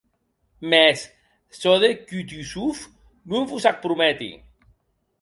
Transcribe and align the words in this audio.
Mès 0.69 0.99
çò 1.59 1.73
de 1.81 1.89
Kutuzov 2.07 2.77
non 3.29 3.43
vos 3.49 3.65
ac 3.69 3.77
prometi. 3.85 4.31